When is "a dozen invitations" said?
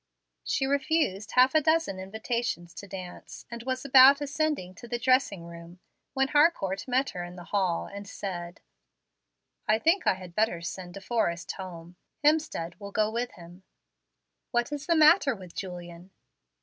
1.53-2.73